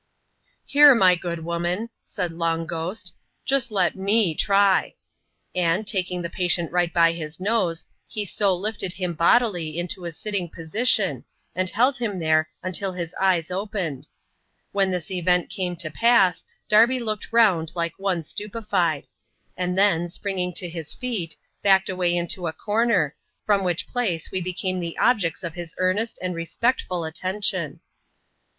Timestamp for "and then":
19.55-20.09